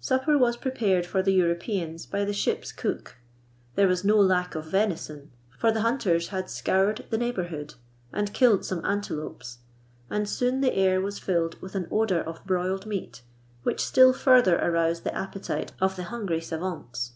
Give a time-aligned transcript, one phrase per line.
[0.00, 3.16] Supper was prepared for the Europeans by the ship's cook.
[3.74, 7.72] There was no lack of venison, for the hunters had scoured the neighbourhood,
[8.12, 9.60] and killed some antelopes;
[10.10, 13.22] and soon the air was filled with an odour of broiled meat,
[13.62, 17.12] which still further aroused the appetite of the hungry savants.